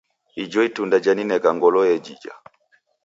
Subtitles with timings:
[0.43, 2.33] Ijo itunda janineka ngolo yejija.